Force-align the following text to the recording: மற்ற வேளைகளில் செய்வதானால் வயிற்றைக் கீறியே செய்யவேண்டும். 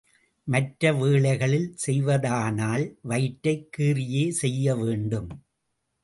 மற்ற 0.47 0.93
வேளைகளில் 0.93 1.75
செய்வதானால் 1.87 2.85
வயிற்றைக் 3.01 3.69
கீறியே 3.77 4.29
செய்யவேண்டும். 4.29 5.29